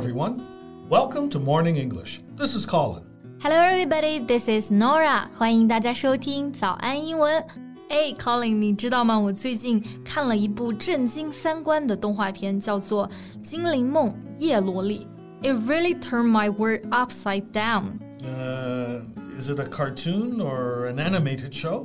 [0.00, 0.40] everyone.
[0.88, 2.22] Welcome to Morning English.
[2.34, 3.02] This is Colin.
[3.42, 4.18] Hello, everybody.
[4.18, 5.28] This is Norah.
[5.36, 7.44] 欢迎大家收听早安英文。
[7.90, 9.20] 哎，Colin，你知道吗？
[9.20, 13.06] 我最近看了一部震惊三观的动画片，叫做
[13.42, 15.06] 《精灵梦叶罗丽》。
[15.46, 17.98] It really turned my world upside down.
[18.22, 19.02] Uh,
[19.38, 21.84] is it a cartoon or an animated show?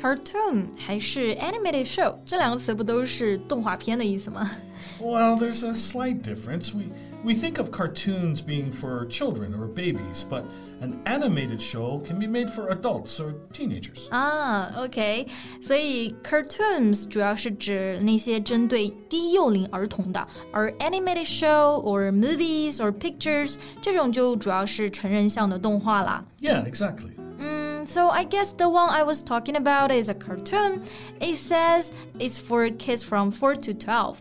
[0.00, 4.50] cartoon 还是 animated show，这两个词不都是动画片的意思吗
[4.98, 6.72] ？Well, there's a slight difference.
[6.74, 6.84] We
[7.23, 10.43] we think of cartoons being for children or babies, but
[10.81, 14.07] an animated show can be made for adults or teenagers.
[14.09, 15.27] 啊，OK，
[15.61, 26.23] 所以 cartoons 主要是指那些针对低幼龄儿童的，而 animated show or movies or pictures 这种就主要是成人向的动画啦。
[26.39, 27.11] Yeah, exactly.
[27.39, 30.83] Mm, so I guess the one I was talking about is a cartoon.
[31.19, 34.19] It says it's for kids from 4 to 12.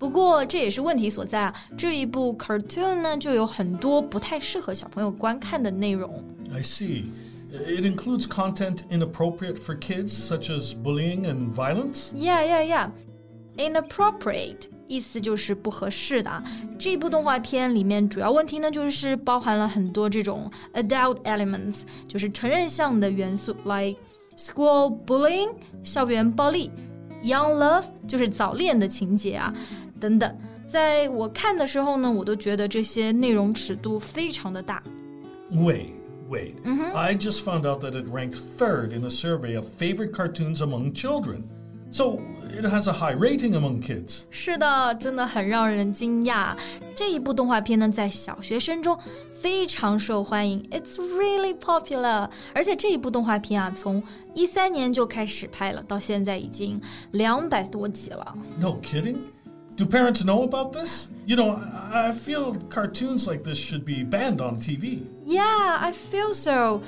[0.00, 1.54] 不过这也是问题所在啊！
[1.76, 6.22] 这一部 cartoon 呢，就有很多不太适合小朋友观看的内容。
[6.52, 7.04] I see.
[7.50, 12.12] It includes content inappropriate for kids, such as bullying and violence.
[12.14, 12.90] Yeah, yeah, yeah.
[13.56, 16.44] Inappropriate 意思就是不合适的啊。
[16.78, 23.98] 这部动画片里面主要问题呢，就是包含了很多这种 adult elements，就是成人向的元素，like
[24.36, 26.70] school bullying 校园暴力，
[27.22, 29.54] young love 就是早恋的情节啊，
[30.00, 30.36] 等等。
[30.66, 34.82] 在我看的时候呢，我都觉得这些内容尺度非常的大。
[35.52, 35.90] Wait.
[36.28, 36.54] Wait,
[36.92, 40.92] I just found out that it ranked third in a survey of favorite cartoons among
[40.92, 41.44] children.
[41.92, 42.18] So
[42.52, 44.22] it has a high rating among kids.
[44.28, 46.56] 是的，真的很让人惊讶。
[46.96, 48.98] 这一部动画片呢，在小学生中
[49.40, 52.28] 非常受欢迎，It's really popular。
[52.52, 54.02] 而且这一部动画片啊，从
[54.34, 56.80] 一三年就开始拍了，到现在已经
[57.12, 58.36] 两百多集了。
[58.58, 59.18] No kidding.
[59.80, 61.08] Do parents know about this?
[61.26, 61.60] You know,
[61.92, 65.02] I feel cartoons like this should be banned on TV.
[65.26, 66.80] Yeah, I feel so.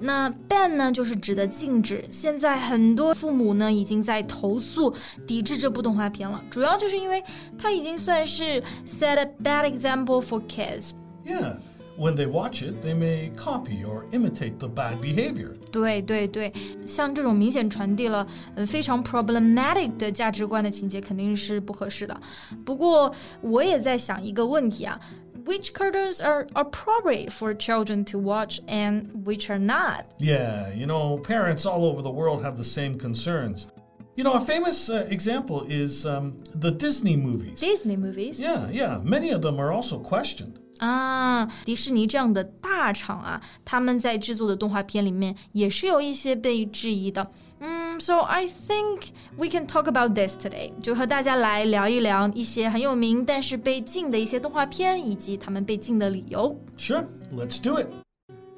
[0.00, 2.04] 那 ban 呢，就是指的禁止。
[2.08, 4.94] 现在很多父母呢，已经在投诉、
[5.26, 6.40] 抵制这部动画片了。
[6.48, 7.24] 主要就是因为
[7.58, 10.90] 它已经算是 set a bad example for kids.
[11.24, 11.56] Yeah
[11.96, 15.56] when they watch it, they may copy or imitate the bad behavior.
[15.70, 16.52] 对对对，
[16.86, 22.18] 像这种明显传递了呃非常 problematic 的价值观的情节，肯定是不合适的。
[22.64, 25.00] 不过我也在想一个问题啊。
[25.46, 30.06] Which cartoons are appropriate for children to watch and which are not?
[30.18, 33.68] Yeah, you know, parents all over the world have the same concerns.
[34.16, 37.60] You know, a famous uh, example is um, the Disney movies.
[37.60, 38.40] Disney movies?
[38.40, 38.98] Yeah, yeah.
[39.04, 40.58] Many of them are also questioned.
[40.81, 47.31] 啊，迪士尼这样的大厂啊，他们在制作的动画片里面也是有一些被质疑的。
[47.59, 56.59] 嗯，So I think we can talk about this today，就和大家来聊一聊一些很有名但是被禁的一些动画片以及他们被禁的理由。
[56.79, 57.85] Sure, let's do it.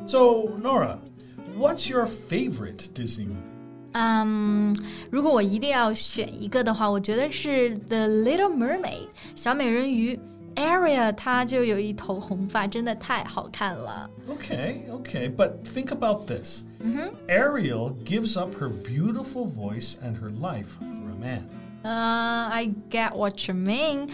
[0.05, 0.99] So Norah,
[1.59, 3.51] what's your favorite Disney movie?
[3.91, 4.73] 嗯，um,
[5.11, 8.81] 如果我一定要选一个的话，我觉得是《The Little Mermaid》
[9.35, 10.17] 小美人鱼。
[10.55, 14.09] Ariel 她就有一头红发，真的太好看了。
[14.27, 16.63] Okay, okay, but think about this.
[16.81, 17.11] -hmm.
[17.27, 21.43] Ariel gives up her beautiful voice and her life for a man.
[21.83, 24.09] Uh, I get what you mean.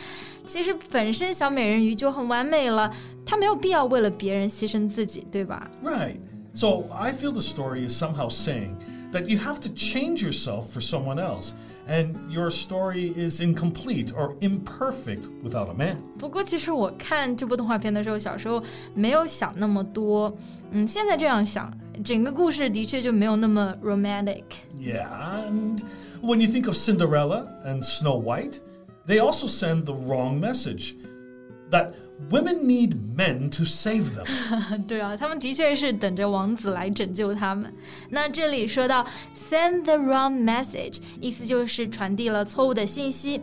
[0.47, 2.91] 其实本身小美人鱼就很完美了，
[3.25, 6.17] 她没有必要为了别人牺牲自己，对吧？Right.
[6.55, 8.75] So I feel the story is somehow saying
[9.11, 11.51] that you have to change yourself for someone else
[11.88, 15.96] and your story is incomplete or imperfect without a man.
[16.18, 18.62] 不过，其实我看这部动画片的时候，小时候
[18.94, 20.34] 没有想那么多。
[20.70, 21.72] 嗯，现在这样想，
[22.02, 25.08] 整个故事的确就没有那么 romantic。Yeah,
[25.46, 25.82] and
[26.22, 28.60] when you think of Cinderella and Snow White,
[29.06, 30.94] they also send the wrong message
[31.70, 31.92] that
[32.29, 34.25] women need men to save them.
[34.87, 37.73] 对啊，他们的确是等着王子来拯救他们。
[38.09, 43.41] 那这里说到 send the wrong message，意思就是传递了错误的信息。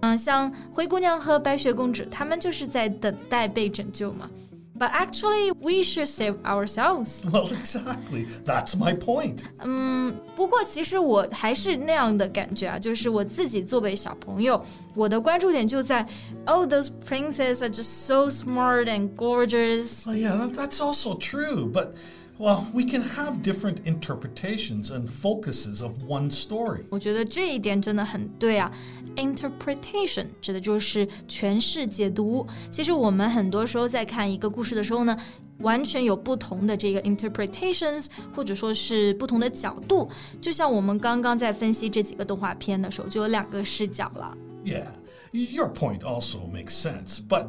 [0.00, 4.28] 嗯，像灰姑娘和白雪公主，她们就是在等待被拯救嘛。
[4.77, 7.23] but actually, we should save ourselves.
[7.23, 8.25] Well, exactly.
[8.43, 9.43] That's my point.
[9.59, 14.63] 嗯，不过其实我还是那样的感觉啊，就是我自己作为小朋友，
[14.95, 16.07] 我的关注点就在，
[16.45, 20.05] Oh, those princes are just so smart and gorgeous.
[20.05, 21.93] Well, yeah, that's also true, but.
[22.39, 26.85] Well, we can have different interpretations and focuses of one story.
[26.89, 28.71] 我觉得这一点真的很对啊。
[29.15, 32.47] Interpretation 指的就是诠释、解读。
[32.69, 35.17] 其实我们很多时候在看一个故事的时候呢，
[35.59, 40.09] 完全有不同的这个 interpretations，或者说是不同的角度。
[40.41, 44.37] 就像我们刚刚在分析这几个动画片的时候，就有两个视角了。
[44.63, 44.87] Yeah,
[45.31, 47.47] your point also makes sense, but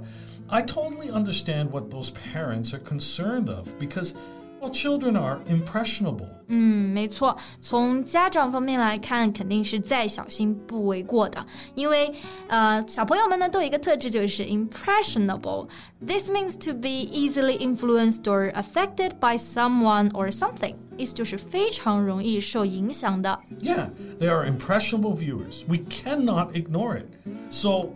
[0.49, 4.36] I totally understand what those parents are concerned of because, well,
[4.71, 6.29] children are impressionable.
[6.47, 11.45] 嗯，没错，从家长方面来看，肯定是再小心不为过的。
[11.75, 12.13] 因为
[12.47, 20.75] 呃，小朋友们呢都有一个特质，就是 impressionable。This means to be easily influenced or affected by someone or something。
[20.97, 23.41] 意思就是非常容易受影响的。
[23.61, 23.89] Yeah,
[24.21, 25.65] they are impressionable viewers.
[25.67, 27.07] We cannot ignore it.
[27.51, 27.95] So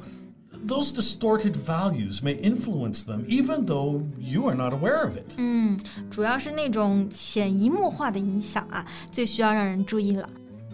[0.66, 5.34] those distorted values may influence them even though you are not aware of it.
[5.36, 5.78] 嗯，
[6.10, 10.28] 主要是那种潜移默化的影响啊，最需要让人注意了。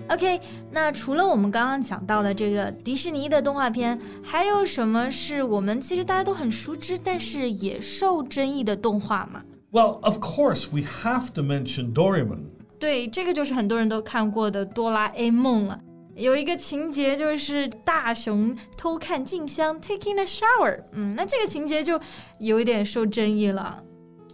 [0.08, 0.40] OK，
[0.70, 9.42] 那除了我们刚刚讲到的这个迪士尼的动画片，还有什么是我们其实大家都很熟知，但是也受争议的动画吗？
[9.70, 12.40] Well, of course, we have to mention Doraemon.
[12.78, 15.78] 对，这个就是很多人都看过的哆啦 A 梦了。
[16.16, 21.98] 有一个情节就是大熊偷看静香 taking a shower，嗯，那这个情节就
[22.38, 23.82] 有一点受争议了。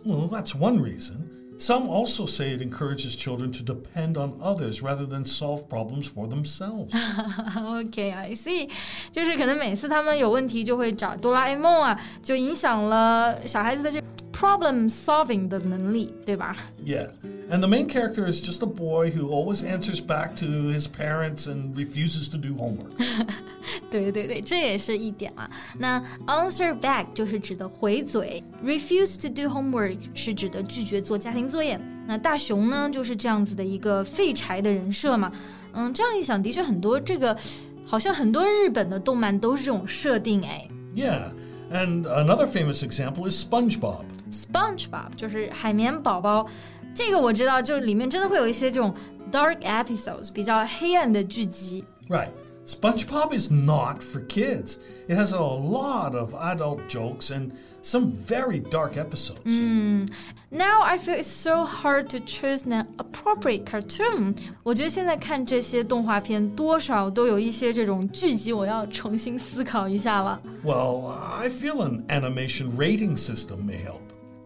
[0.05, 1.17] Well, that's one reason.
[1.61, 6.29] Some also say it encourages children to depend on others rather than solve problems for
[6.29, 6.93] themselves.
[6.93, 8.71] okay, I see.
[9.11, 14.01] 就是可能每次他们有问题就会找哆啦 A 梦啊，就影响了小孩子的这
[14.43, 16.57] problem solving 的能力，对吧？
[16.85, 17.09] Yeah.
[17.51, 21.47] And the main character is just a boy who always answers back to his parents
[21.47, 22.93] and refuses to do homework.
[23.91, 25.51] 对对对，这也是一点啊。
[25.79, 31.81] 那 answer back 就是指的回嘴，refuse to do homework 是指的拒绝做家庭作业。
[32.07, 35.33] 那大熊呢，就是这样子的一个废柴的人设嘛。
[35.73, 37.37] 嗯，这样一想，的确很多这个，
[37.85, 40.69] 好像很多日本的动漫都是这种设定哎。
[40.95, 41.31] Yeah,
[41.73, 44.05] and another famous example is SpongeBob.
[44.33, 46.47] SpongeBob 就是海绵宝宝。
[46.95, 48.95] 这个我知道，就里面真的会有一些这种
[49.31, 51.85] dark episodes，比较黑暗的剧集。
[52.09, 52.31] Right.
[52.67, 54.77] SpongeBob is not for kids.
[55.09, 57.53] It has a lot of adult jokes and
[57.83, 59.41] some very dark episodes.
[59.47, 60.11] Mm.
[60.51, 64.37] Now I feel it's so hard to choose an appropriate cartoon.
[64.63, 70.39] 我觉得现在看这些动画片，多少都有一些这种剧集，我要重新思考一下了。
[70.63, 74.03] Well, I feel an animation rating system may help.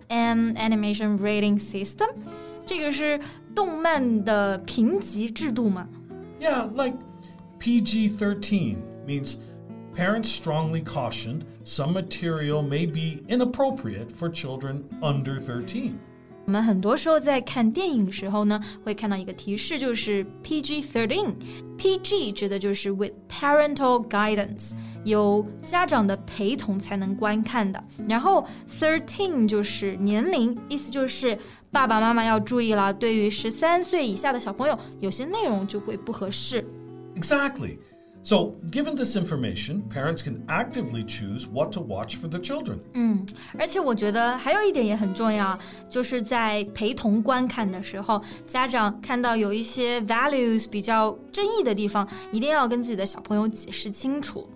[0.09, 2.09] An animation rating system?
[2.67, 3.19] 这个是
[3.55, 5.89] 动漫的评级制度吗？
[6.41, 6.97] Yeah, like
[7.59, 8.77] PG 13
[9.07, 9.37] means
[9.95, 15.95] parents strongly cautioned some material may be inappropriate for children under 13.
[16.48, 21.34] 我们很多时候在看电影的时候呢，会看到一个提示，就是 PG-13。
[21.78, 24.72] PG 指的就是 with parental guidance，
[25.04, 27.84] 有家长的陪同才能观看的。
[28.08, 28.48] 然后
[28.80, 31.38] thirteen 就是年龄，意思就是
[31.70, 36.66] 爸爸妈妈要注意了，对于十三岁以下的小朋友，有些内容就会不合适。
[37.16, 37.78] Exactly.
[38.27, 42.79] So, given this information, parents can actively choose what to watch for their children.
[42.95, 43.27] 嗯，
[43.59, 45.59] 而且我觉得还有一点也很重要，
[45.89, 54.49] 就是在陪同观看的时候，家长看到有一些 values 比较争议的地方，一定要跟自己的小朋友解释清楚。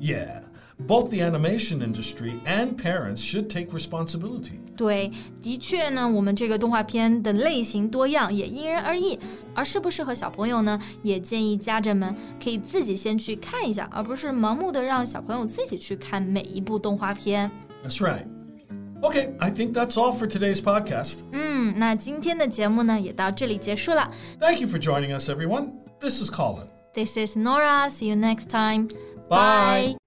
[0.00, 0.44] Yeah.
[0.85, 4.59] both the animation industry and parents should take responsibility.
[4.75, 9.17] 对，的确呢，我们这个动画片的类型多样，也因人而异。
[9.55, 17.49] 而适不适合小朋友呢，也建议家长们可以自己先去看一下，而不是盲目的让小朋友自己去看每一部动画片。
[17.83, 18.27] That's right.
[19.01, 21.19] Okay, I think that's all for today's podcast.
[21.31, 24.11] 嗯，那今天的节目呢，也到这里结束了。
[24.39, 25.71] Thank you for joining us, everyone.
[25.99, 26.67] This is Colin.
[26.93, 27.89] This is Norah.
[27.89, 28.89] See you next time.
[29.27, 29.95] Bye.
[29.95, 30.06] Bye.